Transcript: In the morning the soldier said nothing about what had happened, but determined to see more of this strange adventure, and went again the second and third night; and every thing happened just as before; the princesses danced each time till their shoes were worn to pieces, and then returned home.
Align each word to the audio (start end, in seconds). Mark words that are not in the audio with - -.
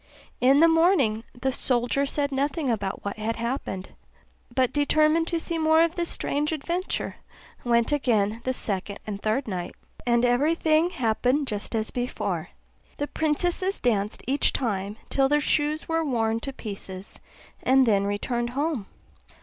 In 0.39 0.61
the 0.61 0.67
morning 0.67 1.23
the 1.39 1.51
soldier 1.51 2.07
said 2.07 2.31
nothing 2.31 2.71
about 2.71 3.05
what 3.05 3.17
had 3.17 3.35
happened, 3.35 3.89
but 4.51 4.73
determined 4.73 5.27
to 5.27 5.39
see 5.39 5.59
more 5.59 5.83
of 5.83 5.93
this 5.95 6.09
strange 6.09 6.51
adventure, 6.51 7.17
and 7.63 7.69
went 7.69 7.91
again 7.91 8.41
the 8.43 8.51
second 8.51 8.99
and 9.05 9.21
third 9.21 9.47
night; 9.47 9.75
and 10.07 10.25
every 10.25 10.55
thing 10.55 10.89
happened 10.89 11.45
just 11.45 11.75
as 11.75 11.91
before; 11.91 12.49
the 12.97 13.05
princesses 13.05 13.79
danced 13.79 14.23
each 14.25 14.51
time 14.53 14.97
till 15.11 15.29
their 15.29 15.39
shoes 15.39 15.87
were 15.87 16.03
worn 16.03 16.39
to 16.39 16.51
pieces, 16.51 17.19
and 17.61 17.85
then 17.85 18.05
returned 18.05 18.49
home. 18.57 18.87